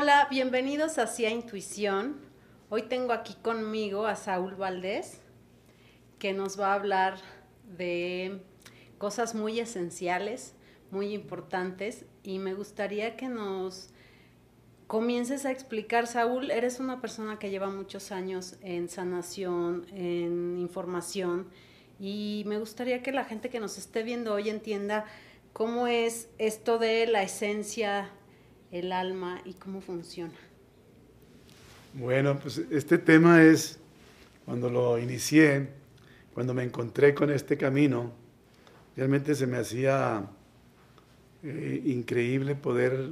[0.00, 2.20] Hola, bienvenidos a Cia Intuición.
[2.70, 5.20] Hoy tengo aquí conmigo a Saúl Valdés,
[6.20, 7.18] que nos va a hablar
[7.76, 8.40] de
[8.96, 10.54] cosas muy esenciales,
[10.92, 13.90] muy importantes, y me gustaría que nos
[14.86, 21.48] comiences a explicar, Saúl, eres una persona que lleva muchos años en sanación, en información,
[21.98, 25.06] y me gustaría que la gente que nos esté viendo hoy entienda
[25.52, 28.12] cómo es esto de la esencia
[28.70, 30.34] el alma y cómo funciona.
[31.94, 33.78] Bueno, pues este tema es,
[34.44, 35.68] cuando lo inicié,
[36.34, 38.12] cuando me encontré con este camino,
[38.96, 40.28] realmente se me hacía
[41.42, 43.10] eh, increíble poder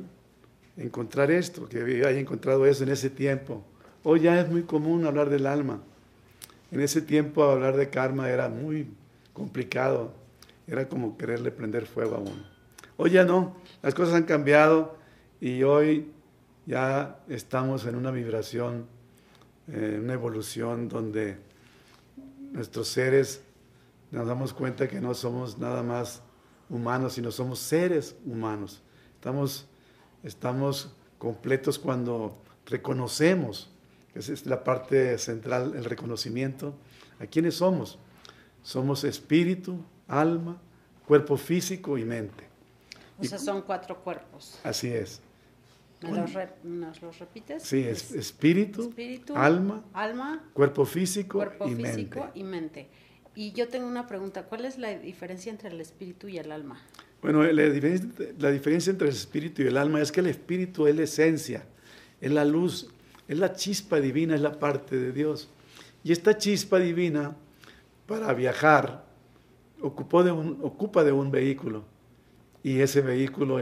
[0.76, 3.64] encontrar esto, que haya encontrado eso en ese tiempo.
[4.02, 5.80] Hoy ya es muy común hablar del alma.
[6.70, 8.88] En ese tiempo hablar de karma era muy
[9.32, 10.12] complicado,
[10.66, 12.44] era como quererle prender fuego a uno.
[12.96, 14.96] Hoy ya no, las cosas han cambiado
[15.40, 16.10] y hoy
[16.66, 18.86] ya estamos en una vibración,
[19.68, 21.38] en una evolución donde
[22.52, 23.42] nuestros seres
[24.10, 26.22] nos damos cuenta que no somos nada más
[26.68, 28.82] humanos, sino somos seres humanos.
[29.14, 29.66] Estamos,
[30.22, 33.70] estamos completos cuando reconocemos,
[34.14, 36.74] esa es la parte central, el reconocimiento,
[37.20, 37.98] a quiénes somos.
[38.62, 40.60] Somos espíritu, alma,
[41.06, 42.44] cuerpo físico y mente.
[43.18, 44.58] O sea, son cuatro cuerpos.
[44.64, 45.20] Así es.
[46.06, 47.62] ¿Nos los, repites?
[47.62, 48.92] Sí, es espíritu,
[49.34, 52.38] alma, alma, cuerpo físico, cuerpo y, físico mente.
[52.38, 52.88] y mente.
[53.34, 56.80] Y yo tengo una pregunta, ¿cuál es la diferencia entre el espíritu y el alma?
[57.20, 60.86] Bueno, la diferencia, la diferencia entre el espíritu y el alma es que el espíritu
[60.86, 61.66] es la esencia,
[62.20, 62.88] es la luz,
[63.28, 65.50] es la chispa divina, es la parte de Dios.
[66.02, 67.36] Y esta chispa divina,
[68.06, 69.04] para viajar,
[69.80, 71.84] ocupó de un, ocupa de un vehículo.
[72.62, 73.58] Y ese vehículo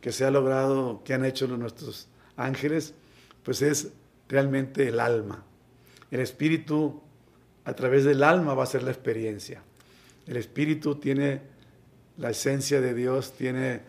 [0.00, 2.94] que se ha logrado, que han hecho nuestros ángeles,
[3.42, 3.88] pues es
[4.28, 5.44] realmente el alma.
[6.10, 7.02] El espíritu,
[7.64, 9.62] a través del alma, va a ser la experiencia.
[10.26, 11.40] El espíritu tiene
[12.16, 13.80] la esencia de Dios, tiene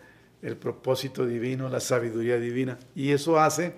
[0.42, 3.74] el propósito divino, la sabiduría divina, y eso hace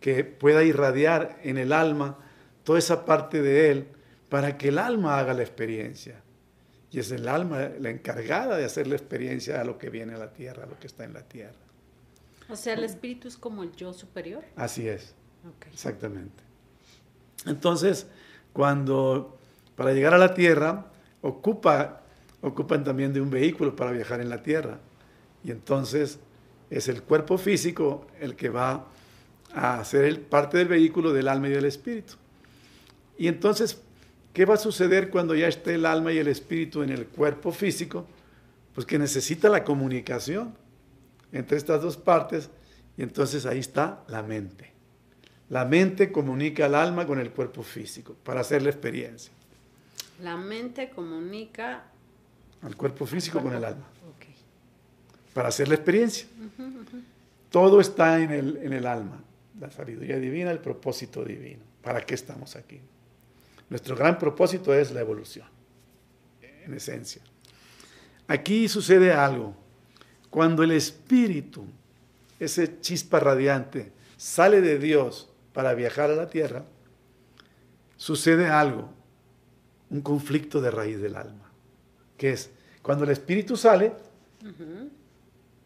[0.00, 2.16] que pueda irradiar en el alma
[2.64, 3.88] toda esa parte de él
[4.28, 6.22] para que el alma haga la experiencia.
[6.90, 10.18] Y es el alma la encargada de hacer la experiencia a lo que viene a
[10.18, 11.67] la tierra, a lo que está en la tierra.
[12.48, 14.44] O sea, el espíritu es como el yo superior.
[14.56, 15.14] Así es.
[15.72, 16.42] Exactamente.
[17.46, 18.06] Entonces,
[18.52, 19.38] cuando
[19.76, 20.86] para llegar a la tierra
[21.22, 22.02] ocupa,
[22.40, 24.80] ocupan también de un vehículo para viajar en la tierra.
[25.44, 26.18] Y entonces
[26.70, 28.86] es el cuerpo físico el que va
[29.54, 32.14] a ser el, parte del vehículo del alma y del espíritu.
[33.16, 33.80] Y entonces,
[34.32, 37.52] ¿qué va a suceder cuando ya esté el alma y el espíritu en el cuerpo
[37.52, 38.06] físico?
[38.74, 40.54] Pues que necesita la comunicación
[41.32, 42.50] entre estas dos partes
[42.96, 44.72] y entonces ahí está la mente.
[45.50, 49.32] La mente comunica al alma con el cuerpo físico para hacer la experiencia.
[50.22, 51.84] La mente comunica
[52.62, 53.86] al cuerpo físico con el alma.
[55.32, 56.26] Para hacer la experiencia.
[57.50, 59.22] Todo está en el, en el alma.
[59.60, 61.62] La sabiduría divina, el propósito divino.
[61.82, 62.80] ¿Para qué estamos aquí?
[63.70, 65.46] Nuestro gran propósito es la evolución,
[66.64, 67.22] en esencia.
[68.26, 69.54] Aquí sucede algo.
[70.30, 71.64] Cuando el espíritu,
[72.38, 76.64] ese chispa radiante, sale de Dios para viajar a la tierra,
[77.96, 78.90] sucede algo,
[79.90, 81.50] un conflicto de raíz del alma,
[82.16, 82.50] que es
[82.82, 83.92] cuando el espíritu sale,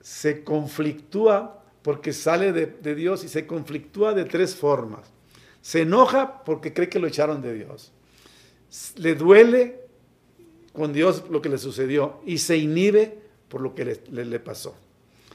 [0.00, 5.08] se conflictúa porque sale de, de, Dios y se conflictúa de tres formas.
[5.60, 7.92] Se enoja porque cree que lo echaron de Dios.
[8.96, 9.82] Le duele
[10.72, 13.21] con Dios lo que le sucedió y se inhibe
[13.52, 14.74] por lo que le, le, pasó.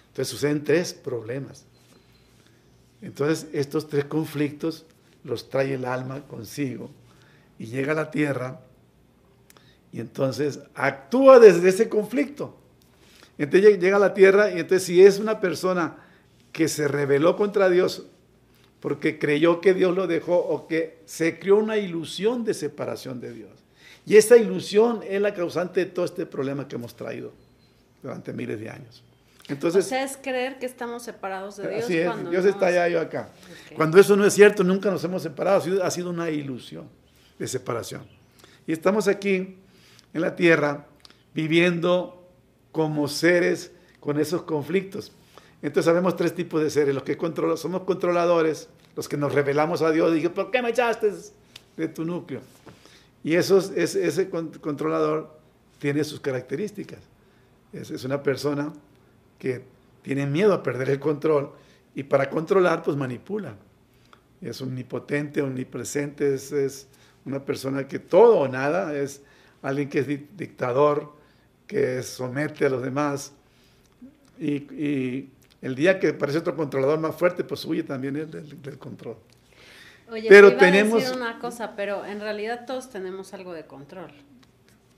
[0.08, 1.66] Entonces suceden tres problemas.
[3.00, 4.88] Entonces estos tres conflictos
[5.24, 6.90] los trae el alma consigo
[7.60, 8.60] y llega a la tierra
[9.94, 12.58] y entonces actúa desde ese conflicto.
[13.38, 15.98] Entonces llega a la tierra y entonces si es una persona
[16.52, 18.08] que se rebeló contra Dios
[18.80, 23.32] porque creyó que Dios lo dejó o que se creó una ilusión de separación de
[23.32, 23.52] Dios.
[24.08, 27.32] Y esa ilusión es la causante de todo este problema que hemos traído
[28.02, 29.04] durante miles de años.
[29.50, 31.86] Entonces, o sea, es creer que estamos separados de Dios.
[31.86, 33.30] Así es, Dios está allá, yo acá.
[33.66, 33.78] Okay.
[33.78, 36.90] Cuando eso no es cierto, nunca nos hemos separado, ha sido, ha sido una ilusión
[37.40, 38.06] de separación.
[38.66, 39.58] Y estamos aquí
[40.14, 40.88] en la tierra
[41.34, 42.28] viviendo
[42.74, 45.14] como seres con esos conflictos.
[45.62, 49.82] Entonces sabemos tres tipos de seres, los que control, somos controladores, los que nos revelamos
[49.82, 51.12] a Dios y dije, ¿por qué me echaste
[51.78, 52.42] de tu núcleo?
[53.24, 55.38] Y esos, ese, ese controlador
[55.80, 57.00] tiene sus características.
[57.74, 58.74] Es, es una persona
[59.40, 59.64] que
[60.02, 61.52] tiene miedo a perder el control
[61.94, 63.56] Y para controlar, pues manipula.
[64.42, 66.88] Es omnipotente, omnipresente, es,
[67.26, 69.22] una persona que todo o nada, es
[69.62, 71.12] alguien que es dictador,
[71.66, 73.34] que somete a los demás.
[74.40, 75.30] Y,
[75.60, 79.18] el día que aparece otro controlador más fuerte, pues huye también el del, control.
[80.10, 84.12] Oye, pero tenemos a decir una cosa, pero en realidad todos tenemos algo de control.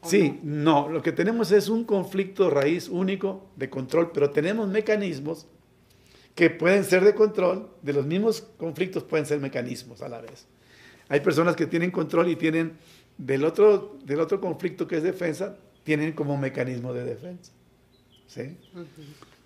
[0.03, 0.83] Sí, no?
[0.83, 5.47] no, lo que tenemos es un conflicto raíz único de control, pero tenemos mecanismos
[6.35, 10.47] que pueden ser de control, de los mismos conflictos pueden ser mecanismos a la vez.
[11.09, 12.77] Hay personas que tienen control y tienen
[13.17, 17.51] del otro, del otro conflicto que es defensa, tienen como mecanismo de defensa.
[18.27, 18.57] ¿Sí?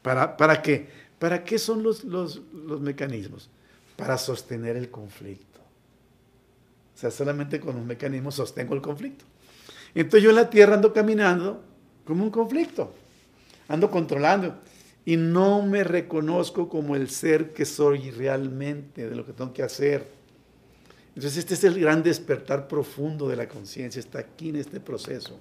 [0.02, 0.88] ¿Para, ¿Para qué?
[1.18, 3.50] ¿Para qué son los, los, los mecanismos?
[3.96, 5.62] Para sostener el conflicto.
[6.94, 9.26] O sea, solamente con un mecanismo sostengo el conflicto.
[9.96, 11.64] Entonces yo en la tierra ando caminando
[12.06, 12.94] como un conflicto,
[13.68, 14.56] ando controlando
[15.06, 19.64] y no me reconozco como el ser que soy realmente, de lo que tengo que
[19.64, 20.08] hacer.
[21.10, 25.38] Entonces este es el gran despertar profundo de la conciencia, está aquí en este proceso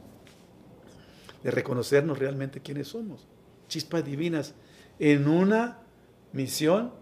[1.42, 3.26] de reconocernos realmente quiénes somos,
[3.68, 4.54] chispas divinas,
[4.98, 5.78] en una
[6.32, 6.92] misión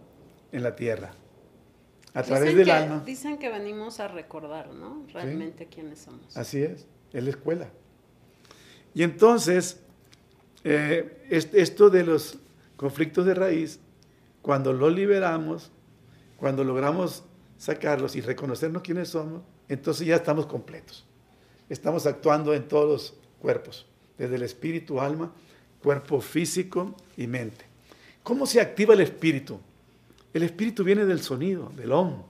[0.53, 1.12] en la tierra,
[2.14, 3.03] a través del alma.
[3.05, 5.05] Dicen que venimos a recordar, ¿no?
[5.12, 6.37] Realmente quiénes somos.
[6.37, 7.68] Así es es la escuela.
[8.94, 9.80] Y entonces,
[10.64, 12.38] eh, esto de los
[12.76, 13.80] conflictos de raíz,
[14.42, 15.70] cuando lo liberamos,
[16.36, 17.22] cuando logramos
[17.58, 21.04] sacarlos y reconocernos quiénes somos, entonces ya estamos completos.
[21.68, 23.86] Estamos actuando en todos los cuerpos,
[24.18, 25.32] desde el espíritu, alma,
[25.82, 27.64] cuerpo físico y mente.
[28.22, 29.60] ¿Cómo se activa el espíritu?
[30.32, 32.22] El espíritu viene del sonido, del om,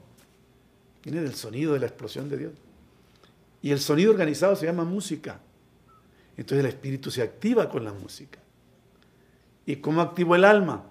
[1.03, 2.53] viene del sonido de la explosión de Dios.
[3.61, 5.39] Y el sonido organizado se llama música.
[6.37, 8.39] Entonces el espíritu se activa con la música.
[9.65, 10.85] ¿Y cómo activo el alma?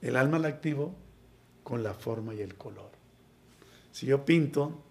[0.00, 0.94] El alma la activo
[1.62, 2.90] con la forma y el color.
[3.92, 4.82] Si yo pinto,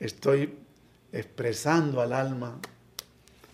[0.00, 0.54] estoy
[1.12, 2.58] expresando al alma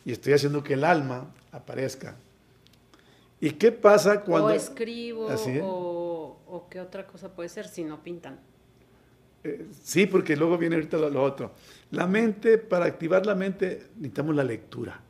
[0.04, 2.16] y estoy haciendo que el alma aparezca.
[3.40, 4.48] ¿Y qué pasa cuando...
[4.48, 5.28] O escribo,
[5.62, 8.38] o, o qué otra cosa puede ser si no pintan.
[9.44, 11.52] Eh, sí, porque luego viene ahorita lo, otro.
[11.94, 15.00] La mente, para activar la mente, necesitamos la lectura.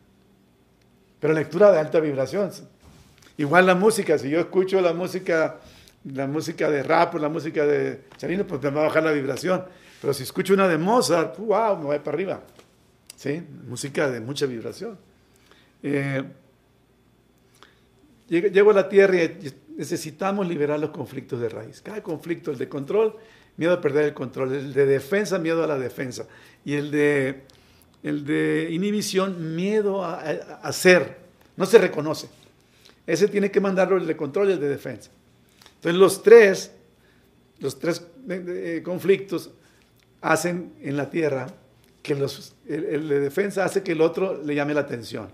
[1.18, 2.50] Pero lectura de alta vibración.
[3.38, 5.60] Igual la música, si yo escucho la música,
[6.04, 9.12] la música de rap o la música de Charino, pues me va a bajar la
[9.12, 9.64] vibración.
[10.00, 12.42] Pero si escucho una de Mozart, wow, me voy para arriba.
[13.16, 13.42] ¿Sí?
[13.66, 14.98] Música de mucha vibración.
[15.82, 16.22] Eh,
[18.28, 21.80] llego a la Tierra y necesitamos liberar los conflictos de raíz.
[21.80, 23.16] Cada conflicto, el de control,
[23.56, 26.26] miedo a perder el control, el de defensa, miedo a la defensa,
[26.64, 27.42] y el de,
[28.02, 30.20] el de inhibición, miedo a,
[30.62, 31.18] hacer,
[31.56, 32.28] no se reconoce.
[33.06, 35.10] Ese tiene que mandarlo el de control y el de defensa.
[35.76, 36.72] Entonces los tres,
[37.60, 39.50] los tres eh, conflictos
[40.20, 41.46] hacen en la tierra
[42.02, 45.28] que los, el, de defensa hace que el otro le llame la atención.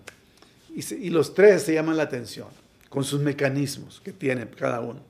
[0.75, 2.49] Y, y los tres se llaman la atención,
[2.89, 5.01] con sus mecanismos que tienen cada uno.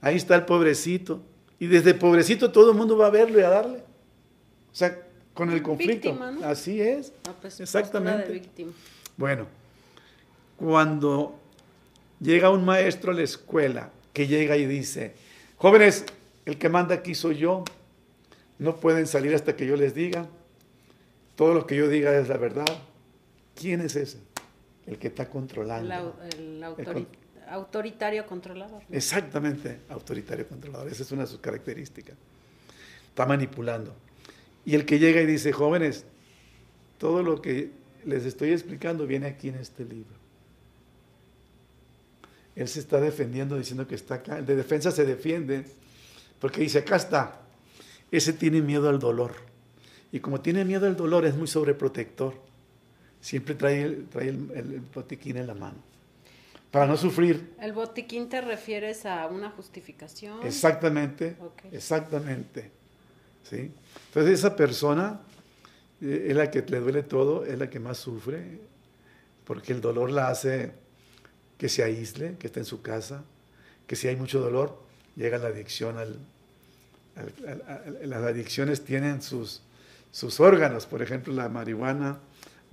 [0.00, 1.22] Ahí está el pobrecito,
[1.58, 3.78] y desde pobrecito todo el mundo va a verlo y a darle.
[3.78, 5.04] O sea,
[5.34, 6.18] con el conflicto.
[6.44, 7.12] Así es.
[7.28, 8.42] Ah, pues, Exactamente.
[9.16, 9.46] Bueno,
[10.56, 11.38] cuando
[12.20, 15.14] llega un maestro a la escuela que llega y dice,
[15.56, 16.04] jóvenes,
[16.44, 17.64] el que manda aquí soy yo,
[18.58, 20.26] no pueden salir hasta que yo les diga,
[21.36, 22.66] todo lo que yo diga es la verdad.
[23.54, 24.18] ¿Quién es ese?
[24.86, 26.16] El que está controlando.
[26.36, 27.06] El, el,
[27.54, 28.82] Autoritario controlador.
[28.90, 30.88] Exactamente, autoritario controlador.
[30.88, 32.16] Esa es una de sus características.
[33.10, 33.94] Está manipulando.
[34.66, 36.04] Y el que llega y dice, jóvenes,
[36.98, 37.70] todo lo que
[38.04, 40.16] les estoy explicando viene aquí en este libro.
[42.56, 44.38] Él se está defendiendo diciendo que está acá.
[44.38, 45.64] El de defensa se defiende
[46.40, 47.40] porque dice, acá está.
[48.10, 49.32] Ese tiene miedo al dolor.
[50.10, 52.34] Y como tiene miedo al dolor, es muy sobreprotector.
[53.20, 55.93] Siempre trae, trae el, el botiquín en la mano
[56.74, 57.54] para no sufrir.
[57.60, 60.44] ¿El botiquín te refieres a una justificación?
[60.44, 61.36] Exactamente,
[61.70, 62.72] exactamente.
[63.48, 63.70] ¿sí?
[64.08, 65.20] Entonces esa persona
[66.00, 68.58] eh, es la que le duele todo, es la que más sufre,
[69.44, 70.72] porque el dolor la hace
[71.58, 73.22] que se aísle, que esté en su casa,
[73.86, 74.76] que si hay mucho dolor,
[75.14, 76.18] llega la adicción al...
[78.02, 79.62] las adicciones tienen sus,
[80.10, 82.18] sus órganos, por ejemplo la marihuana,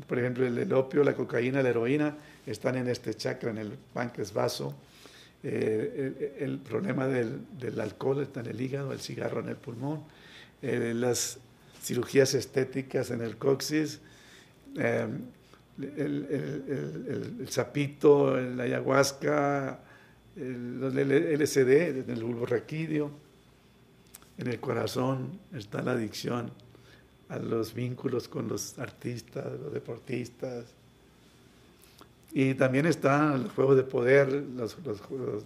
[0.07, 2.15] por ejemplo el opio, la cocaína, la heroína,
[2.45, 4.75] están en este chakra, en el páncreas vaso.
[5.43, 10.03] Eh, el, problema del, alcohol está en el hígado, el cigarro en el pulmón,
[10.61, 11.39] eh, las
[11.81, 14.01] cirugías estéticas en el coxis,
[14.77, 15.07] eh,
[15.79, 19.79] el, sapito, la ayahuasca,
[20.35, 23.11] el, LSD, en el bulbo raquídeo,
[24.37, 26.51] en el corazón está la adicción
[27.31, 30.65] a los vínculos con los artistas, los deportistas.
[32.33, 35.43] Y también están los juegos de poder, los, juegos,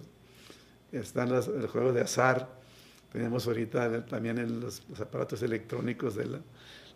[0.90, 2.48] están los, juegos de azar.
[3.12, 6.40] Tenemos ahorita también los, aparatos electrónicos del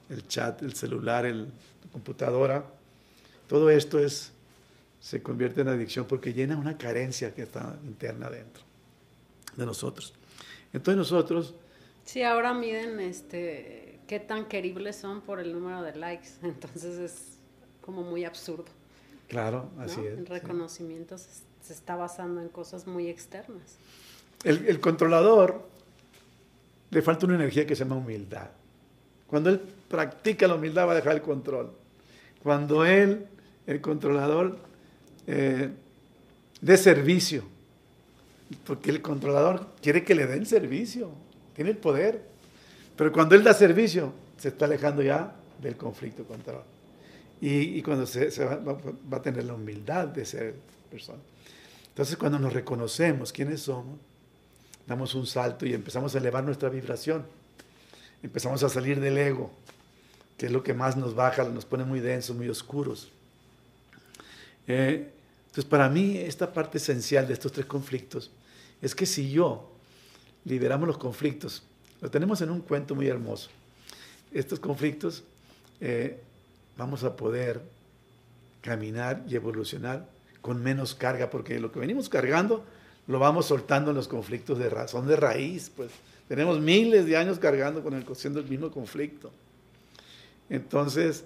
[0.08, 2.64] el chat, el celular, el, la computadora.
[3.48, 4.32] Todo esto es
[5.00, 8.64] se convierte en adicción porque llena una carencia que está interna dentro
[9.56, 10.12] de nosotros.
[10.72, 11.54] Entonces nosotros...
[12.04, 17.38] Sí, ahora miden este, qué tan queribles son por el número de likes, entonces es
[17.80, 18.64] como muy absurdo.
[19.28, 20.18] Claro, así es.
[20.18, 23.76] El reconocimiento se, está basando en cosas muy externas.
[24.42, 25.64] El, el controlador
[26.90, 28.48] le falta una energía que se llama humildad.
[29.28, 31.70] Cuando él practica la humildad va a dejar el control.
[32.42, 33.28] Cuando él,
[33.68, 34.58] el controlador,
[35.28, 35.70] eh,
[36.60, 37.44] de servicio,
[38.66, 41.12] porque el controlador quiere que le den servicio,
[41.54, 42.28] tiene el poder,
[43.00, 46.60] pero cuando él da servicio, se está alejando ya del conflicto control.
[47.40, 50.54] Y, y cuando se, va, va, a tener la humildad de ser
[50.90, 51.18] persona.
[51.88, 53.98] Entonces cuando nos reconocemos quiénes somos,
[54.86, 57.24] damos un salto y empezamos a elevar nuestra vibración.
[58.22, 59.50] Empezamos a salir del ego,
[60.36, 63.10] que es lo que más nos baja, nos pone muy densos, muy oscuros.
[64.68, 65.10] Eh,
[65.46, 68.30] entonces, para mí, esta parte esencial de estos tres conflictos
[68.82, 69.72] es que si yo
[70.44, 71.62] liberamos los conflictos,
[72.00, 73.50] lo tenemos en un cuento muy hermoso,
[74.32, 75.24] estos conflictos
[75.80, 76.20] eh,
[76.76, 77.60] vamos a poder
[78.60, 80.06] caminar y evolucionar
[80.40, 82.64] con menos carga, porque lo que venimos cargando
[83.06, 85.90] lo vamos soltando en los conflictos de razón de raíz, pues
[86.28, 89.32] tenemos miles de años cargando con el siendo el mismo conflicto.
[90.48, 91.24] Entonces,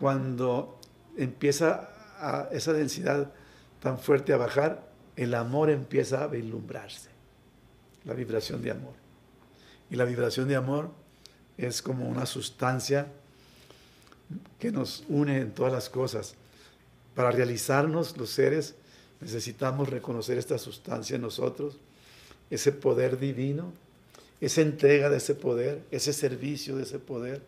[0.00, 0.78] cuando
[1.16, 1.88] empieza
[2.50, 3.30] esa densidad
[3.80, 7.10] tan fuerte a bajar, el amor empieza a vislumbrarse,
[8.04, 9.03] la vibración de amor.
[9.90, 10.90] Y la vibración de amor
[11.56, 13.08] es como una sustancia
[14.58, 16.34] que nos une en todas las cosas.
[17.14, 18.74] Para realizarnos los seres
[19.20, 21.78] necesitamos reconocer esta sustancia en nosotros,
[22.50, 23.72] ese poder divino,
[24.40, 27.42] esa entrega de ese poder, ese servicio de ese poder,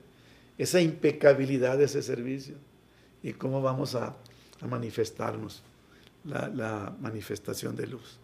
[0.58, 2.54] esa impecabilidad de ese servicio
[3.22, 4.16] y cómo vamos a,
[4.66, 5.62] manifestarnos
[6.24, 8.16] la, manifestación de luz.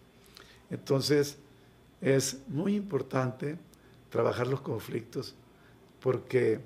[0.71, 1.37] Entonces,
[2.01, 3.57] es muy importante
[4.13, 5.33] trabajar los conflictos
[5.99, 6.59] porque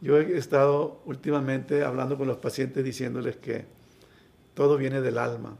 [0.00, 3.66] yo he estado últimamente hablando con los pacientes diciéndoles que
[4.54, 5.58] todo viene del alma,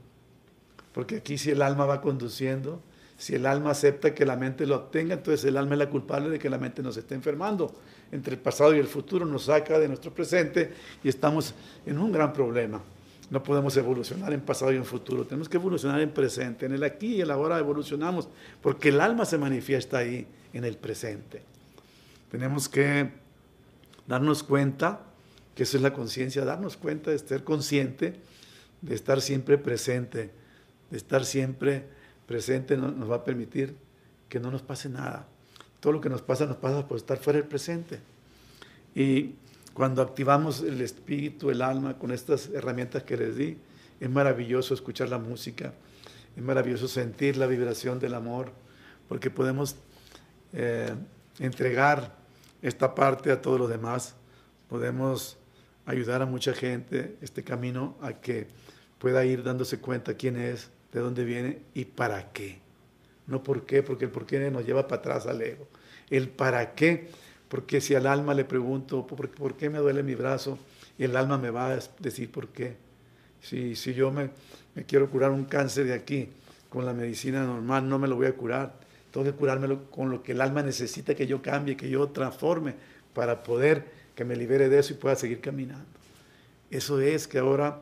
[0.95, 2.81] porque aquí si el alma va conduciendo,
[3.19, 6.31] si el alma acepta que la mente lo obtenga, entonces el alma es la culpable
[6.31, 7.75] de que la mente nos esté enfermando.
[8.11, 10.73] Entre el pasado y el futuro nos saca de nuestro presente
[11.05, 12.81] y estamos en un gran problema.
[13.31, 16.67] No podemos evolucionar en pasado y en futuro, tenemos que evolucionar en presente.
[16.67, 18.29] En el aquí y el ahora evolucionamos,
[18.61, 21.43] porque el alma se manifiesta ahí, en el presente.
[22.31, 23.11] Tenemos que
[24.07, 25.01] darnos cuenta,
[25.55, 28.17] que eso es la conciencia, darnos cuenta de ser consciente,
[28.83, 30.31] de estar siempre presente,
[30.91, 31.85] de estar siempre
[32.27, 33.77] presente nos va a permitir
[34.29, 35.27] que no nos pase nada.
[35.81, 38.01] Todo lo que nos pasa nos pasa por estar fuera del presente.
[38.95, 39.35] Y
[39.81, 43.57] cuando activamos el espíritu, el alma con estas herramientas que les di,
[43.99, 45.73] es maravilloso escuchar la música,
[46.37, 48.53] es maravilloso sentir la vibración del amor,
[49.09, 49.77] porque podemos
[50.53, 50.95] eh,
[51.39, 52.15] entregar
[52.61, 54.17] esta parte a todos los demás,
[54.69, 55.39] podemos
[55.87, 58.49] ayudar a mucha gente este camino a que
[58.99, 62.59] pueda ir dándose cuenta quién es, de dónde viene y para qué.
[63.27, 65.67] No por qué, porque el por qué nos lleva para atrás al ego.
[66.11, 67.09] El para qué
[67.51, 70.57] porque si al alma le pregunto, ¿por, qué me duele mi brazo?
[70.97, 72.77] Y el alma me va a decir por qué.
[73.43, 74.31] Si, si yo me,
[74.87, 76.29] quiero curar un cáncer de aquí
[76.69, 78.79] con la medicina normal, no me lo voy a curar.
[79.11, 82.75] Tengo que curármelo con lo que el alma necesita que yo cambie, que yo transforme
[83.15, 85.85] para poder que me libere de eso y pueda seguir caminando.
[86.71, 87.81] Eso es que ahora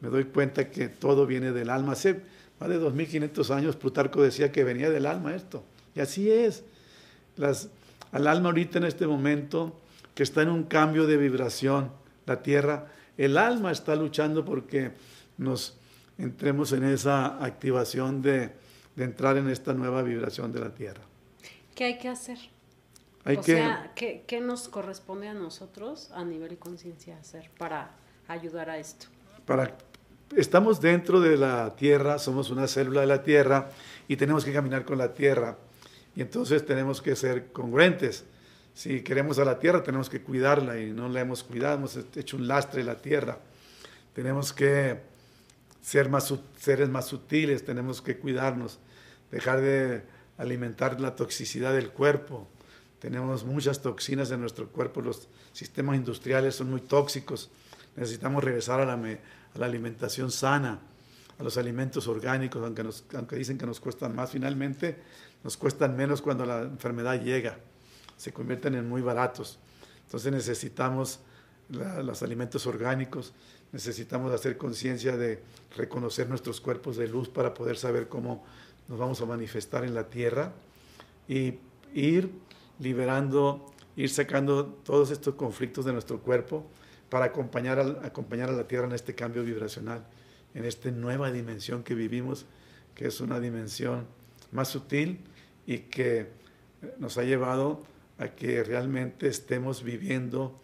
[0.00, 1.92] me doy cuenta que todo viene del alma.
[1.92, 2.22] Hace
[2.58, 5.62] más de 2500 años Plutarco decía que venía del alma esto.
[5.94, 6.64] Y así es.
[7.36, 7.68] Las,
[8.12, 9.80] al alma ahorita en este momento
[10.14, 11.92] que está en un cambio de vibración,
[12.26, 14.92] la tierra, el alma está luchando porque
[15.38, 15.78] nos
[16.18, 18.52] entremos en esa activación de,
[18.96, 21.00] entrar en esta nueva vibración de la tierra.
[21.74, 22.38] ¿Qué hay que hacer?
[23.24, 27.92] o sea, ¿qué, ¿qué, nos corresponde a nosotros a nivel conciencia hacer para
[28.28, 29.06] ayudar a esto?
[29.46, 29.76] Para,
[30.36, 33.70] estamos dentro de la tierra, somos una célula de la tierra
[34.08, 35.56] y tenemos que caminar con la tierra.
[36.20, 38.24] Y entonces tenemos que ser congruentes.
[38.74, 42.36] Si queremos a la tierra, tenemos que cuidarla y no la hemos cuidado, hemos hecho
[42.36, 43.38] un lastre la tierra.
[44.12, 45.00] Tenemos que
[45.80, 48.80] ser más, seres más sutiles, tenemos que cuidarnos,
[49.30, 50.02] dejar de
[50.36, 52.46] alimentar la toxicidad del cuerpo.
[52.98, 57.50] Tenemos muchas toxinas en nuestro cuerpo, los sistemas industriales son muy tóxicos.
[57.96, 60.80] Necesitamos regresar a la alimentación sana,
[61.40, 62.62] a los alimentos orgánicos,
[63.14, 64.98] aunque, dicen que nos cuestan más, finalmente
[65.42, 67.58] nos cuestan menos cuando la enfermedad llega,
[68.18, 69.58] se convierten en muy baratos.
[70.04, 71.20] Entonces necesitamos
[71.70, 73.32] los alimentos orgánicos,
[73.72, 75.42] necesitamos hacer conciencia de
[75.76, 78.44] reconocer nuestros cuerpos de luz para poder saber cómo
[78.86, 80.52] nos vamos a manifestar en la tierra
[81.26, 81.54] y
[81.94, 82.30] ir
[82.80, 86.66] liberando, ir sacando todos estos conflictos de nuestro cuerpo
[87.08, 90.04] para acompañar a, acompañar a la tierra en este cambio vibracional,
[90.54, 92.46] en esta nueva dimensión que vivimos,
[92.94, 94.06] que es una dimensión
[94.52, 95.20] más sutil
[95.66, 96.28] y que
[96.98, 97.82] nos ha llevado
[98.18, 100.60] a que realmente estemos viviendo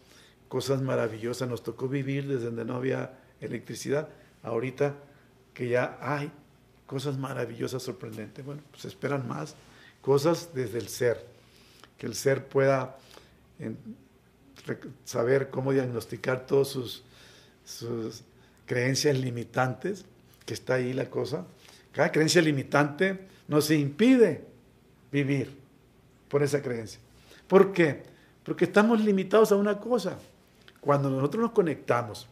[0.49, 1.49] cosas maravillosas.
[1.49, 4.09] Nos tocó vivir desde donde no había electricidad.
[4.43, 4.95] Ahorita
[5.55, 6.31] que ya hay
[6.87, 8.45] cosas maravillosas, sorprendentes.
[8.45, 9.55] Bueno, pues esperan más
[10.01, 11.25] cosas desde el ser.
[11.99, 12.99] Que el ser pueda
[15.05, 17.03] saber cómo diagnosticar todas sus,
[17.65, 18.23] sus
[18.67, 20.05] creencias limitantes,
[20.45, 21.47] que está ahí la cosa.
[21.93, 24.45] Cada creencia limitante nos impide
[25.11, 25.57] vivir
[26.29, 27.01] por esa creencia.
[27.49, 28.03] ¿Por qué?
[28.45, 30.19] Porque estamos limitados a una cosa.
[30.81, 32.29] Cuando nosotros nos conectamos,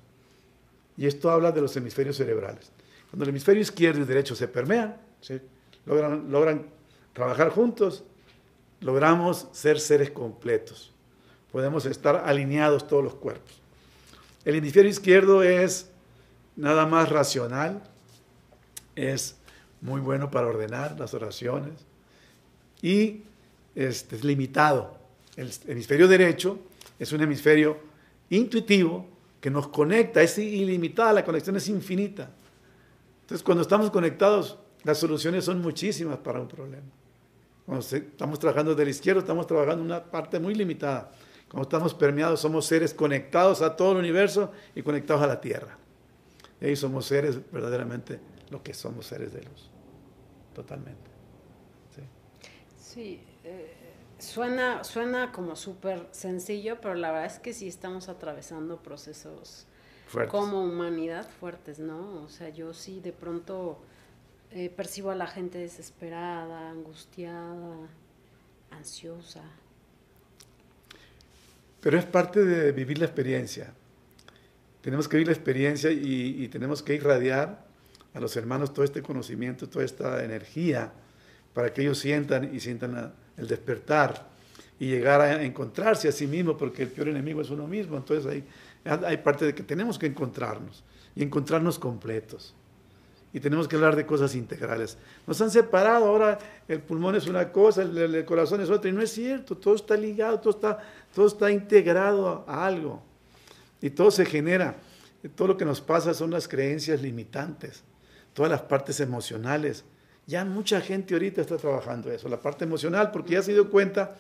[0.96, 2.70] y esto habla de los hemisferios cerebrales,
[3.10, 4.96] cuando el hemisferio izquierdo y derecho se permean,
[5.86, 6.66] logran, logran
[7.12, 8.04] trabajar juntos,
[8.80, 10.92] logramos ser seres completos.
[11.50, 13.60] Podemos estar alineados todos los cuerpos.
[14.44, 15.90] El hemisferio izquierdo es
[16.56, 17.82] nada más racional,
[18.96, 19.36] es
[19.80, 21.72] muy bueno para ordenar las oraciones
[22.80, 23.22] y
[23.74, 24.96] este, es limitado.
[25.36, 26.58] El hemisferio derecho
[26.98, 27.78] es un hemisferio
[28.30, 29.06] intuitivo
[29.40, 32.30] que nos conecta, es ilimitada, la conexión es infinita.
[33.22, 36.86] Entonces, cuando estamos conectados, las soluciones son muchísimas para un problema.
[37.66, 41.10] Cuando estamos trabajando de la izquierda, estamos trabajando una parte muy limitada.
[41.48, 45.78] Cuando estamos permeados, somos seres conectados a todo el universo y conectados a la Tierra.
[46.60, 49.70] Y ahí somos seres verdaderamente lo que somos seres de luz.
[50.54, 51.10] Totalmente.
[51.94, 52.02] Sí.
[52.78, 53.84] sí eh,
[54.18, 59.66] Suena, suena como súper sencillo, pero la verdad es que sí estamos atravesando procesos
[60.28, 62.22] como humanidad fuertes, ¿no?
[62.22, 63.82] O sea, yo sí de pronto
[64.52, 67.88] eh, percibo a la gente desesperada, angustiada,
[68.70, 69.42] ansiosa.
[71.80, 73.74] Pero es parte de vivir la experiencia.
[74.84, 77.64] Tenemos que vivir la experiencia y, y tenemos que irradiar
[78.12, 80.92] a los hermanos todo este conocimiento, toda esta energía,
[81.52, 84.28] para que ellos sientan y sientan la el despertar
[84.78, 87.96] y llegar a encontrarse a sí mismo, porque el peor enemigo es uno mismo.
[87.96, 88.44] Entonces hay,
[88.84, 90.82] hay parte de que tenemos que encontrarnos
[91.14, 92.54] y encontrarnos completos.
[93.32, 94.96] Y tenemos que hablar de cosas integrales.
[95.26, 99.02] Nos han separado, ahora el pulmón es una cosa, el, corazón es otra, y no
[99.02, 100.78] es cierto, todo está ligado, todo está,
[101.12, 103.02] todo está integrado a algo.
[103.84, 104.76] Y todo se genera.
[105.34, 107.82] Todo lo que nos pasa son las creencias limitantes,
[108.32, 109.84] todas las partes emocionales,
[110.26, 114.16] ya mucha gente ahorita está trabajando eso, la parte emocional, porque ya se dio cuenta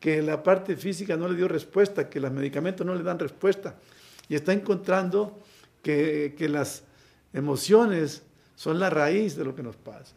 [0.00, 3.76] que la parte física no le dio respuesta, que los medicamentos no le dan respuesta.
[4.28, 5.40] Y está encontrando
[5.80, 6.82] que, que las
[7.32, 8.22] emociones
[8.56, 10.14] son la raíz de lo que nos pasa,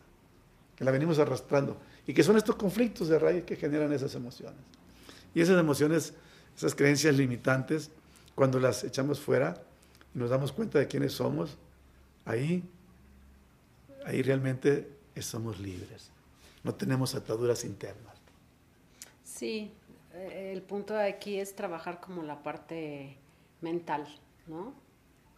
[0.76, 1.78] que la venimos arrastrando.
[2.08, 4.60] Y que son estos conflictos de raíz que generan esas emociones.
[5.36, 6.16] Y esas emociones,
[6.56, 7.92] esas creencias limitantes,
[8.38, 9.56] cuando las echamos fuera
[10.14, 11.58] y nos damos cuenta de quiénes somos,
[12.24, 12.64] ahí,
[14.06, 16.12] ahí realmente somos libres.
[16.64, 18.16] No tenemos ataduras internas.
[19.24, 19.72] Sí,
[20.14, 23.18] eh, el punto de aquí es trabajar como la parte
[23.62, 24.08] mental,
[24.46, 24.76] ¿no?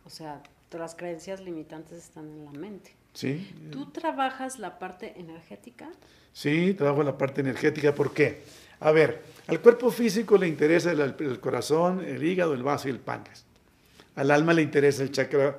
[0.04, 0.44] O sea,
[0.77, 2.95] las creencias limitantes están en la mente.
[3.13, 3.51] Sí.
[3.71, 5.89] ¿Tú trabajas la parte energética?
[6.32, 7.93] Sí, trabajo la parte energética.
[7.95, 8.43] ¿Por qué?
[8.79, 12.91] A ver, al cuerpo físico le interesa el, el corazón, el hígado, el vaso y
[12.91, 13.45] el páncreas.
[14.15, 15.58] Al alma le interesa el chakra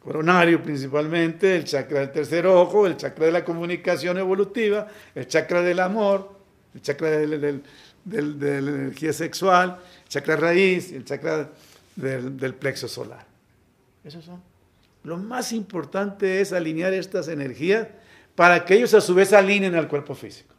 [0.00, 5.60] coronario principalmente, el chakra del tercer ojo, el chakra de la comunicación evolutiva, el chakra
[5.62, 6.32] del amor,
[6.74, 7.60] el chakra de
[8.06, 11.50] la energía sexual, el chakra raíz, el chakra
[11.96, 13.26] del, plexo solar.
[14.04, 14.42] Esos son.
[15.04, 17.88] Lo más importante es alinear estas energías
[18.34, 20.54] para que ellos a su vez alineen al cuerpo físico.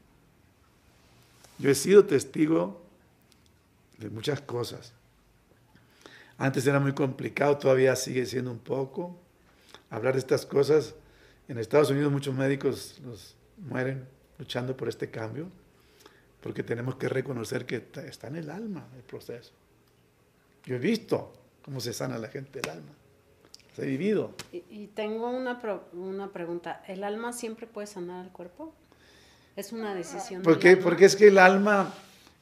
[1.58, 2.82] Yo he sido testigo
[3.98, 4.94] de muchas cosas.
[6.38, 9.20] Antes era muy complicado, todavía sigue siendo un poco
[9.90, 10.96] hablar de estas cosas.
[11.48, 14.06] En Estados Unidos muchos médicos los mueren
[14.38, 15.50] luchando por este cambio,
[16.42, 19.52] porque tenemos que reconocer que está en el alma el proceso.
[20.66, 22.94] Yo he visto cómo se sana la gente el alma.
[23.78, 24.34] He vivido.
[24.52, 25.60] Y, tengo una,
[25.94, 26.84] una pregunta.
[26.88, 28.74] ¿El alma siempre puede sanar al cuerpo?
[29.56, 30.42] Es una decisión.
[30.42, 30.78] ¿Por qué?
[30.78, 31.94] Porque es que el alma,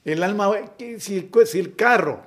[0.05, 0.51] el alma,
[0.99, 2.21] si si el carro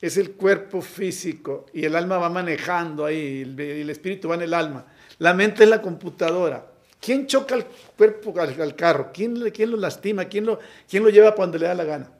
[0.00, 4.42] es el cuerpo físico y el alma va manejando ahí, el, el espíritu va en
[4.42, 4.86] el alma,
[5.18, 6.66] la mente es la computadora.
[7.00, 9.10] ¿Quién choca el cuerpo al, carro?
[9.12, 10.24] ¿Quién, ¿Quién, lo lastima?
[10.24, 12.10] ¿Quién lo, ¿Quién lo lleva cuando le da la gana?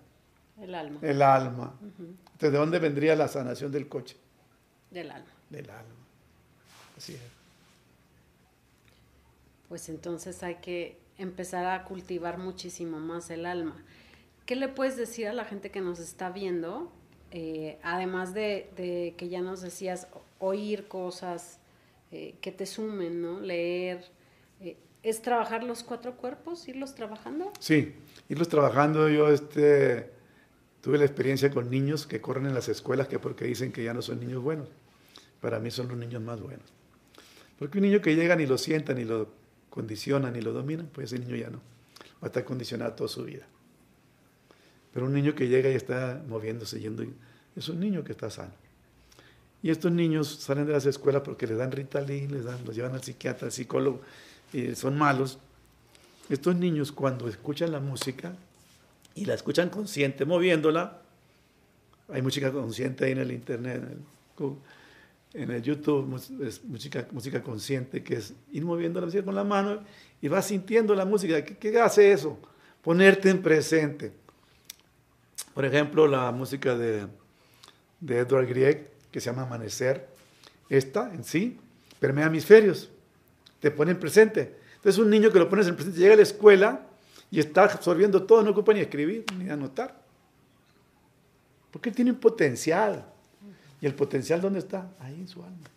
[0.60, 0.98] El alma.
[1.00, 1.74] El alma.
[1.80, 4.16] Entonces, ¿de dónde vendría la sanación del coche?
[4.90, 5.30] Del alma.
[5.48, 6.03] Del alma.
[6.96, 7.20] Así es.
[9.68, 13.76] Pues entonces hay que empezar a cultivar muchísimo más el alma.
[14.46, 16.92] ¿Qué le puedes decir a la gente que nos está viendo?
[17.30, 20.06] Eh, además de, que ya nos decías,
[20.38, 21.58] oír cosas
[22.12, 23.40] eh, que te sumen, ¿no?
[23.40, 24.04] Leer.
[24.60, 27.52] Eh, ¿Es trabajar los cuatro cuerpos, irlos trabajando?
[27.58, 27.94] Sí,
[28.28, 29.08] irlos trabajando.
[29.08, 30.10] Yo este,
[30.80, 33.94] tuve la experiencia con niños que corren en las escuelas que porque dicen que ya
[33.94, 34.68] no son niños buenos.
[35.40, 36.72] Para mí son los niños más buenos.
[37.58, 39.28] Porque un niño que llega ni lo sienta, ni lo
[39.70, 41.58] condiciona, ni lo domina, pues ese niño ya no.
[42.22, 43.46] Va a estar condicionado toda su vida.
[44.92, 47.04] Pero un niño que llega y está moviéndose, yendo,
[47.56, 48.52] es un niño que está sano.
[49.62, 52.92] Y estos niños salen de las escuelas porque les dan Ritalin, les dan, los llevan
[52.92, 54.02] al psiquiatra, al psicólogo,
[54.52, 55.38] y son malos.
[56.28, 58.36] Estos niños cuando escuchan la música
[59.14, 61.00] y la escuchan consciente, moviéndola,
[62.08, 64.56] hay música consciente ahí en el internet, en el,
[65.34, 66.14] en el YouTube
[66.46, 69.82] es música, música consciente, que es ir moviendo la música con la mano
[70.22, 71.44] y vas sintiendo la música.
[71.44, 72.38] ¿Qué, hace eso?
[72.80, 74.12] Ponerte en presente.
[75.52, 77.06] Por ejemplo, la música de,
[78.00, 80.08] de Edward Grieg, que se llama Amanecer,
[80.68, 81.58] esta en sí
[81.98, 82.90] permea hemisferios,
[83.58, 84.56] te pone en presente.
[84.76, 86.86] Entonces un niño que lo pones en presente llega a la escuela
[87.30, 90.00] y está absorbiendo todo, no ocupa ni escribir ni anotar.
[91.72, 93.13] Porque tiene un potencial.
[93.84, 94.90] ¿Y el potencial dónde está?
[94.98, 95.68] Ahí en su alma.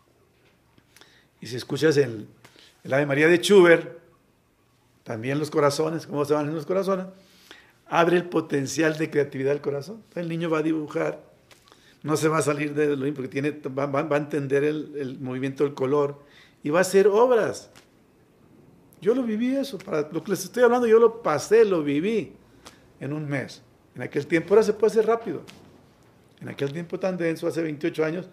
[1.41, 2.25] Y si escuchas el,
[2.85, 3.99] el Ave María de Schubert,
[5.03, 7.07] también los corazones, cómo se van en los corazones,
[7.85, 10.03] abre el potencial de creatividad del corazón.
[10.15, 11.21] el niño va a dibujar,
[12.01, 15.17] no se va a salir de lo mismo, porque tiene, va, va, a entender el,
[15.19, 16.23] movimiento del color
[16.63, 17.71] y va a hacer obras.
[19.01, 22.31] Yo lo viví eso, para lo que les estoy hablando, yo lo pasé, lo viví
[23.01, 23.61] en un mes.
[23.95, 25.41] En aquel tiempo ahora se puede hacer rápido.
[26.41, 28.29] En aquel tiempo tan denso, hace 28 años,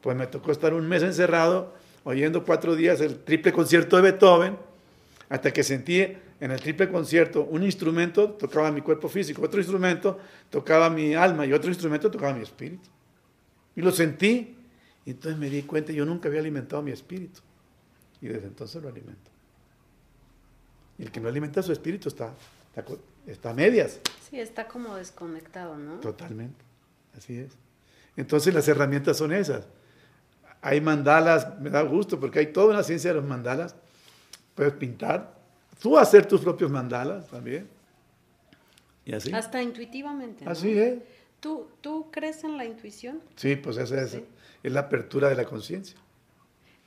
[0.00, 4.56] pues me tocó estar un mes encerrado, oyendo cuatro días el triple concierto de Beethoven,
[5.28, 6.00] hasta que sentí
[6.40, 10.18] en el triple concierto un instrumento tocaba mi cuerpo físico, otro instrumento
[10.50, 12.88] tocaba mi alma y otro instrumento tocaba mi espíritu.
[13.76, 14.56] Y lo sentí,
[15.04, 17.40] y entonces me di cuenta, yo nunca había alimentado mi espíritu,
[18.20, 19.30] y desde entonces lo alimento.
[20.98, 22.34] Y el que no alimenta su espíritu está,
[22.74, 22.92] está,
[23.26, 24.00] está a medias.
[24.28, 26.00] Sí, está como desconectado, ¿no?
[26.00, 26.71] Totalmente.
[27.16, 27.52] Así es.
[28.16, 29.66] Entonces las herramientas son esas.
[30.60, 33.74] Hay mandalas, me da gusto porque hay toda una ciencia de los mandalas.
[34.54, 35.34] Puedes pintar,
[35.80, 37.68] tú hacer tus propios mandalas también.
[39.04, 39.32] Y así.
[39.32, 40.44] Hasta intuitivamente.
[40.46, 41.00] Así es.
[41.40, 43.20] ¿Tú, ¿Tú crees en la intuición?
[43.34, 44.20] Sí, pues esa es,
[44.62, 45.98] es la apertura de la conciencia.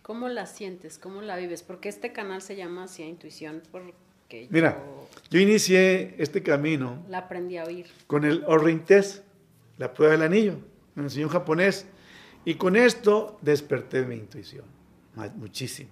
[0.01, 0.97] ¿Cómo la sientes?
[0.97, 1.63] ¿Cómo la vives?
[1.63, 4.83] Porque este canal se llama Hacia Intuición porque Mira,
[5.29, 7.03] yo, inicié este camino.
[7.09, 7.87] La aprendí a oír.
[8.07, 9.23] Con el Orrintes
[9.77, 10.57] la prueba del anillo,
[10.95, 11.87] me enseñó japonés.
[12.45, 14.65] Y con esto desperté mi intuición,
[15.35, 15.89] muchísimo.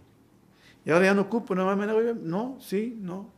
[0.86, 3.32] Y ahora ya no ocupo, no, no, sí, no.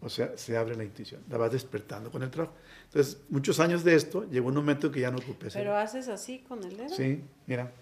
[0.00, 2.54] O sea, se abre la intuición, la vas despertando con el trabajo.
[2.84, 5.48] Entonces, muchos años de esto, llegó un momento en que ya no ocupé.
[5.52, 6.88] ¿Pero haces así con el dedo?
[6.90, 7.72] Sí, mira.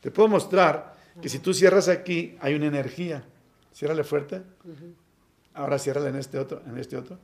[0.00, 3.24] Te puedo mostrar que si tú cierras aquí, hay una energía.
[3.72, 4.42] Ciérrale fuerte.
[5.54, 7.18] Ahora ciérrale en este otro, en este otro.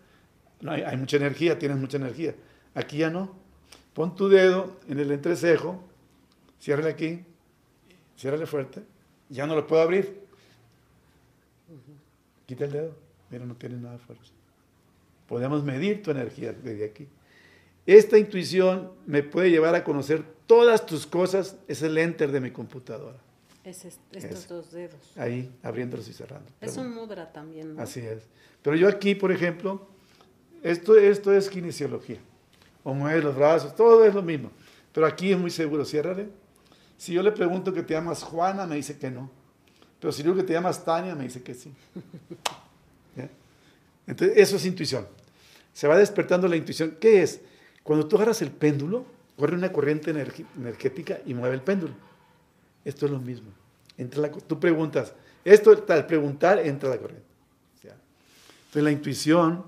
[0.61, 2.35] No, hay, hay mucha energía, tienes mucha energía.
[2.77, 3.35] Aquí ya no.
[3.95, 5.83] Pon tu dedo en el entrecejo,
[6.61, 7.25] ciérrale aquí,
[8.19, 8.83] ciérrale fuerte,
[9.31, 10.21] ya no lo puedo abrir.
[12.45, 12.95] Quita el dedo,
[13.31, 14.31] mira, no tiene nada de fuerza.
[15.27, 17.09] Podemos medir tu energía desde aquí.
[17.87, 22.51] Esta intuición me puede llevar a conocer todas tus cosas, es el enter de mi
[22.51, 23.17] computadora.
[23.65, 25.01] Es estos dos dedos.
[25.17, 26.51] Ahí, abriéndolos y cerrando.
[26.61, 27.75] Es un mudra también.
[27.75, 27.83] ¿no?
[27.83, 28.25] Así es.
[28.63, 29.89] Pero yo aquí, por ejemplo,
[30.63, 32.19] esto, esto es kinesiología
[32.87, 34.49] o mueve los brazos, todo es lo mismo.
[34.93, 36.29] Pero aquí es muy seguro, ciérrale.
[36.97, 39.29] Si yo le pregunto que te llamas Juana, me dice que no.
[39.99, 41.73] Pero si digo que te llamas Tania, me dice que sí.
[44.07, 45.05] Entonces, eso es intuición.
[45.73, 46.97] Se va despertando la intuición.
[47.01, 47.41] ¿Qué es?
[47.83, 49.05] Cuando tú agarras el péndulo,
[49.37, 50.13] corre una corriente
[50.57, 51.95] energética y mueve el péndulo.
[52.85, 53.49] Esto es lo mismo.
[53.99, 55.13] Entra la, tú preguntas,
[55.45, 57.27] esto al preguntar entra la corriente.
[57.83, 59.65] Entonces la intuición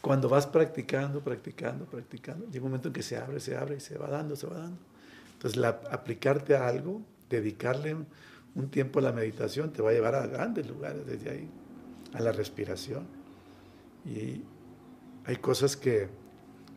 [0.00, 3.80] cuando vas practicando, practicando, practicando, llega un momento en que se abre, se abre y
[3.80, 4.78] se va dando, se va dando.
[5.34, 7.96] Entonces, aplicarte a algo dedicarle
[8.54, 11.50] un, tiempo a la meditación te va a llevar a grandes lugares desde ahí,
[12.14, 13.06] a la respiración.
[14.04, 14.42] Y
[15.24, 16.08] hay cosas que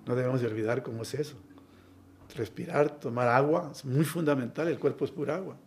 [0.06, 1.36] no debemos de olvidar como es eso.
[2.36, 5.58] Respirar, tomar agua, es muy fundamental, el cuerpo es pura agua.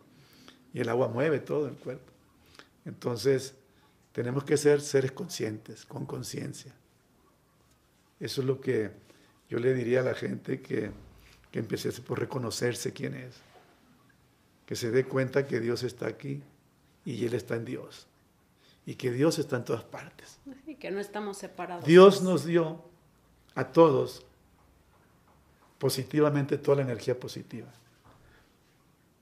[0.75, 2.13] Y el agua mueve todo el cuerpo.
[2.85, 3.55] Entonces,
[4.13, 6.75] tenemos que ser seres conscientes, con conciencia.
[8.21, 8.91] Eso es lo que
[9.49, 10.91] yo le diría a la gente que,
[11.51, 13.37] que empiece por reconocerse quién es.
[14.65, 16.43] Que se dé cuenta que Dios está aquí
[17.05, 18.07] y Él está en Dios.
[18.85, 20.39] Y que Dios está en todas partes.
[20.67, 21.85] Y que no estamos separados.
[21.85, 22.83] Dios nos dio
[23.55, 24.25] a todos
[25.79, 27.69] positivamente toda la energía positiva.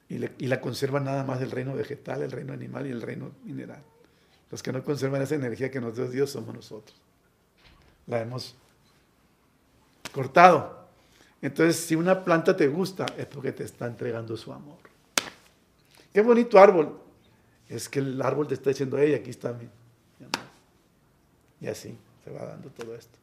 [0.08, 3.32] Y, y, la conserva nada más del reino vegetal, el reino animal y el reino
[3.44, 3.82] mineral.
[4.50, 6.96] Los que no conservan esa energía que nos dio Dios somos nosotros.
[8.06, 8.54] La hemos
[10.14, 10.86] cortado.
[11.42, 14.78] Entonces, si una planta te gusta, es porque te está entregando su amor.
[16.12, 17.00] Qué bonito árbol.
[17.68, 19.64] Es que el árbol te está diciendo, hey, aquí está mi,
[20.20, 20.48] amor.
[21.60, 23.18] Y así se va dando todo esto.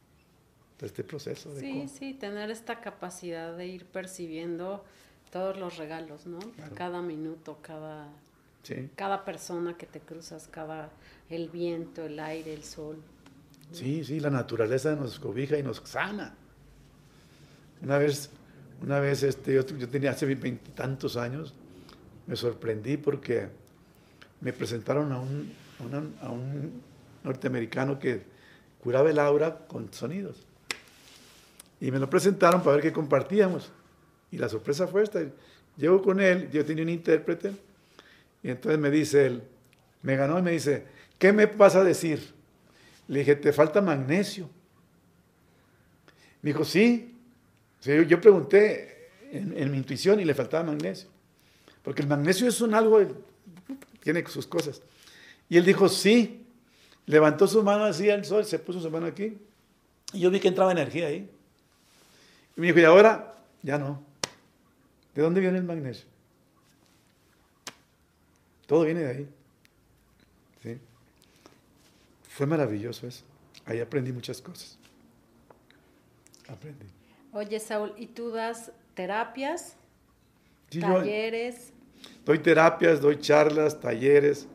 [0.76, 1.52] Todo este proceso.
[1.54, 4.84] De sí, sí, tener esta capacidad de ir percibiendo
[5.30, 6.38] todos los regalos, ¿no?
[6.74, 8.08] Cada minuto, cada,
[8.94, 10.90] cada persona que te cruzas, cada
[11.30, 12.98] el viento, el aire, el sol.
[13.72, 16.36] Sí, sí, la naturaleza nos cobija y nos sana.
[17.82, 18.30] Una vez,
[18.82, 21.54] una vez este, yo, tenía hace veintitantos años,
[22.26, 23.48] me sorprendí porque
[24.40, 25.52] me presentaron a un,
[26.20, 26.80] a un
[27.24, 28.22] norteamericano que
[28.80, 30.36] curaba el aura con sonidos.
[31.80, 33.72] Y me lo presentaron para ver qué compartíamos.
[34.30, 35.20] Y la sorpresa fue esta.
[35.76, 37.52] Llego con él, yo tenía un intérprete,
[38.42, 39.42] y entonces me dice él,
[40.02, 40.84] me ganó y me dice,
[41.18, 42.34] ¿qué me vas a decir?
[43.08, 44.48] Le dije, te falta magnesio.
[46.42, 47.11] Me dijo, sí,
[47.82, 51.08] yo pregunté en, mi intuición y le faltaba magnesio.
[51.82, 53.00] Porque el magnesio es un algo,
[54.00, 54.82] tiene sus cosas.
[55.48, 56.38] Y él dijo, sí.
[57.06, 59.36] Levantó su mano así al sol, se puso su mano aquí.
[60.12, 61.28] Y yo vi que entraba energía ahí.
[62.56, 64.00] Y me dijo, y ahora, ya no.
[65.14, 66.06] ¿De dónde viene el magnesio?
[68.66, 69.28] Todo viene de ahí.
[70.62, 70.78] ¿Sí?
[72.28, 73.24] Fue maravilloso eso.
[73.66, 74.78] Ahí aprendí muchas cosas.
[76.48, 76.86] Aprendí.
[77.32, 79.76] Oye, Saúl, ¿y tú das terapias?
[80.80, 81.72] talleres.
[82.24, 84.48] doy terapias, doy charlas, talleres.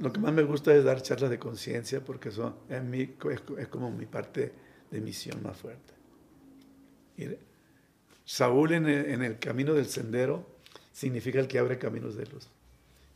[0.00, 3.68] lo que más me gusta es dar charlas de conciencia porque son, en mí, es,
[3.68, 4.52] como mi parte
[4.90, 5.92] de misión más fuerte.
[8.24, 10.46] Saúl en el, camino del sendero
[10.92, 12.48] significa el que abre caminos de luz.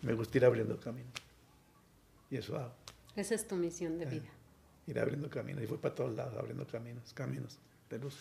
[0.03, 1.13] Me gusta ir abriendo caminos.
[2.31, 2.75] Y eso hago.
[3.15, 4.23] Esa es tu misión de eh.
[4.87, 5.63] Ir abriendo caminos.
[5.63, 7.59] Y fue para todos lados, abriendo caminos, caminos
[7.91, 8.17] de luz.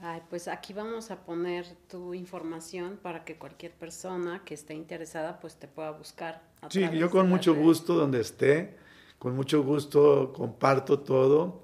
[0.00, 5.38] Ay, pues aquí vamos a poner tu información para que cualquier persona que esté interesada
[5.38, 6.42] pues te pueda buscar.
[6.68, 8.76] sí, yo con mucho gusto donde esté,
[9.18, 11.62] con mucho gusto comparto todo,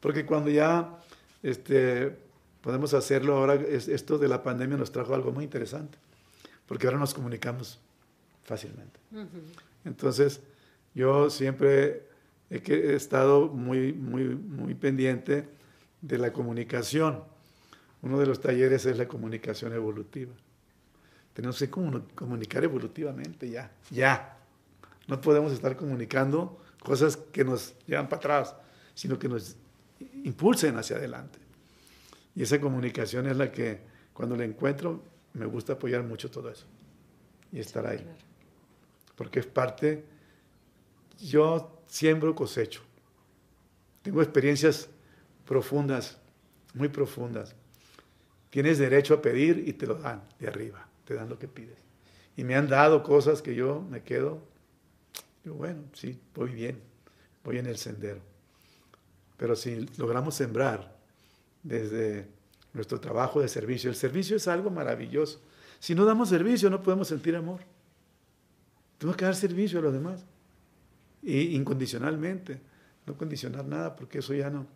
[0.00, 0.96] porque cuando ya
[1.42, 2.16] este,
[2.60, 5.98] podemos hacerlo, ahora esto de la pandemia nos trajo algo muy interesante,
[6.66, 7.80] porque ahora nos comunicamos
[8.44, 9.00] fácilmente.
[9.84, 10.40] Entonces,
[10.94, 12.11] yo siempre
[12.52, 15.48] he estado muy, muy, muy pendiente
[16.00, 17.24] de la comunicación.
[18.02, 20.32] Uno de los talleres es la comunicación evolutiva.
[21.32, 24.36] Tenemos que comunicar evolutivamente ya, ya.
[25.08, 28.56] No podemos estar comunicando cosas que nos llevan para atrás,
[28.94, 29.56] sino que nos
[30.24, 31.38] impulsen hacia adelante.
[32.34, 33.80] Y esa comunicación es la que
[34.12, 36.66] cuando la encuentro me gusta apoyar mucho todo eso
[37.50, 38.04] y estar ahí.
[39.16, 40.04] Porque es parte,
[41.18, 42.80] yo siembro, cosecho.
[44.00, 44.88] Tengo experiencias
[45.44, 46.16] profundas,
[46.72, 47.54] muy profundas.
[48.48, 51.76] Tienes derecho a pedir y te lo dan de arriba, te dan lo que pides.
[52.34, 54.40] Y me han dado cosas que yo me quedo,
[55.44, 56.80] digo, bueno, sí, voy bien,
[57.44, 58.22] voy en el sendero.
[59.36, 60.96] Pero si logramos sembrar
[61.62, 62.26] desde
[62.72, 65.42] nuestro trabajo de servicio, el servicio es algo maravilloso.
[65.78, 67.60] Si no damos servicio no podemos sentir amor.
[68.96, 70.24] Tenemos que dar servicio a los demás
[71.22, 72.60] y incondicionalmente,
[73.06, 74.66] no condicionar nada, porque eso ya no,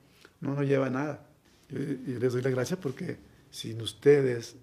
[0.40, 1.26] no nos lleva a nada.
[1.68, 3.18] Yo, les doy la gracia porque
[3.50, 4.56] sin ustedes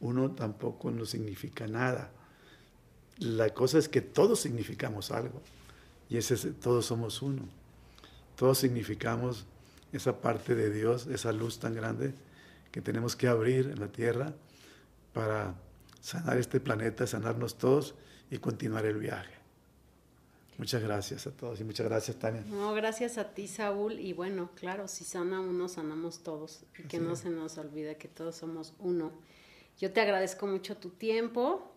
[0.00, 2.10] uno tampoco no significa nada.
[3.18, 5.42] La cosa es que todos significamos algo
[6.08, 7.42] y ese todos somos uno.
[8.36, 9.46] Todos significamos
[9.92, 12.14] esa parte de Dios, esa luz tan grande
[12.70, 14.34] que tenemos que abrir en la tierra
[15.12, 15.54] para
[16.00, 17.94] sanar este planeta, sanarnos todos
[18.30, 19.41] y continuar el viaje.
[20.58, 22.42] Muchas gracias a todos y muchas gracias, Tania.
[22.46, 23.98] No, gracias a ti, Saúl.
[23.98, 26.64] Y bueno, claro, si sana uno, sanamos todos.
[26.78, 29.12] Y que no se nos olvide que todos somos uno.
[29.78, 31.72] Yo te agradezco mucho tu tiempo,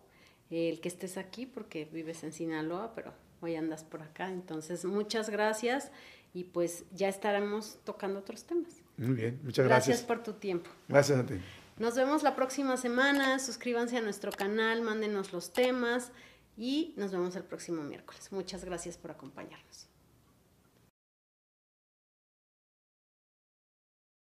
[0.49, 4.29] el que estés aquí porque vives en Sinaloa, pero hoy andas por acá.
[4.29, 5.91] Entonces, muchas gracias
[6.33, 8.81] y pues ya estaremos tocando otros temas.
[8.97, 9.87] Muy bien, muchas gracias.
[9.87, 10.69] Gracias por tu tiempo.
[10.89, 11.35] Gracias a ti.
[11.77, 13.39] Nos vemos la próxima semana.
[13.39, 16.11] Suscríbanse a nuestro canal, mándenos los temas
[16.57, 18.31] y nos vemos el próximo miércoles.
[18.31, 19.87] Muchas gracias por acompañarnos.